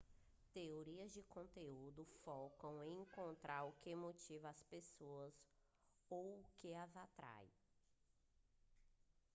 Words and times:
teorias 0.51 1.13
de 1.13 1.21
conteúdo 1.21 2.07
focam 2.25 2.81
em 2.81 3.03
encontrar 3.03 3.65
o 3.65 3.71
que 3.83 3.93
motiva 3.93 4.49
as 4.49 4.63
pessoas 4.63 5.39
ou 6.09 6.25
o 6.39 6.45
que 6.55 6.73
as 6.73 6.95
atrai 6.97 7.45